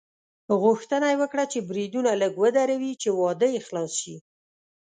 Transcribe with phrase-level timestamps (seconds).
[0.63, 4.15] غوښتنه یې وکړه چې بریدونه لږ ودروي چې واده یې خلاص شي.